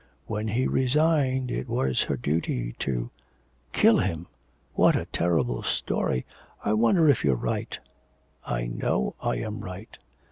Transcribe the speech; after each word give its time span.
When 0.25 0.47
he 0.47 0.65
resigned 0.65 1.51
it 1.51 1.69
was 1.69 2.01
her 2.01 2.17
duty 2.17 2.73
to' 2.79 3.11
'Kill 3.71 3.99
him! 3.99 4.25
What 4.73 4.95
a 4.95 5.05
terrible 5.05 5.61
story. 5.61 6.25
I 6.65 6.73
wonder 6.73 7.07
if 7.07 7.23
you're 7.23 7.35
right.' 7.35 7.77
'I 8.47 8.65
know 8.65 9.13
I 9.21 9.35
am 9.35 9.59
right.' 9.59 9.95